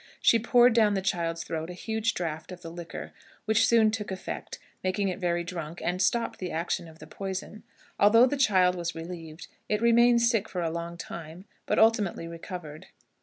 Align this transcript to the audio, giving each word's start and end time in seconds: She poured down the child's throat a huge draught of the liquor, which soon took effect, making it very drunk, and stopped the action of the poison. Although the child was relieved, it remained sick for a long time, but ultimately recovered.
She 0.19 0.39
poured 0.39 0.73
down 0.73 0.95
the 0.95 1.01
child's 1.03 1.43
throat 1.43 1.69
a 1.69 1.73
huge 1.73 2.15
draught 2.15 2.51
of 2.51 2.63
the 2.63 2.71
liquor, 2.71 3.13
which 3.45 3.67
soon 3.67 3.91
took 3.91 4.09
effect, 4.09 4.57
making 4.83 5.09
it 5.09 5.19
very 5.19 5.43
drunk, 5.43 5.79
and 5.79 6.01
stopped 6.01 6.39
the 6.39 6.49
action 6.49 6.87
of 6.87 6.97
the 6.97 7.05
poison. 7.05 7.61
Although 7.99 8.25
the 8.25 8.35
child 8.35 8.73
was 8.73 8.95
relieved, 8.95 9.47
it 9.69 9.79
remained 9.79 10.23
sick 10.23 10.49
for 10.49 10.63
a 10.63 10.71
long 10.71 10.97
time, 10.97 11.45
but 11.67 11.77
ultimately 11.77 12.27
recovered. 12.27 12.87